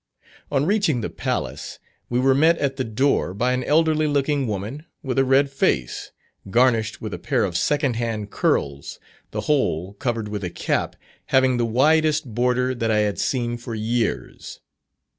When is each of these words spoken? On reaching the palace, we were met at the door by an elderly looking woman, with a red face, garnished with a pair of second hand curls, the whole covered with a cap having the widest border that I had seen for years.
On 0.51 0.65
reaching 0.65 1.01
the 1.01 1.11
palace, 1.11 1.77
we 2.09 2.19
were 2.19 2.33
met 2.33 2.57
at 2.57 2.75
the 2.77 2.83
door 2.83 3.35
by 3.35 3.53
an 3.53 3.63
elderly 3.63 4.07
looking 4.07 4.47
woman, 4.47 4.87
with 5.03 5.19
a 5.19 5.23
red 5.23 5.51
face, 5.51 6.11
garnished 6.49 7.01
with 7.03 7.13
a 7.13 7.19
pair 7.19 7.43
of 7.43 7.55
second 7.55 7.97
hand 7.97 8.31
curls, 8.31 8.99
the 9.29 9.41
whole 9.41 9.93
covered 9.93 10.27
with 10.27 10.43
a 10.43 10.49
cap 10.49 10.95
having 11.27 11.57
the 11.57 11.67
widest 11.67 12.33
border 12.33 12.73
that 12.73 12.89
I 12.89 13.01
had 13.01 13.19
seen 13.19 13.57
for 13.57 13.75
years. 13.75 14.59